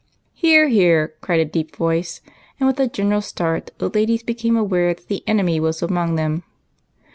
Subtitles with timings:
[0.33, 2.21] "Hear, hear," cried a deep voice,
[2.59, 6.41] and with a general start the ladies became aware that the enemy was among them.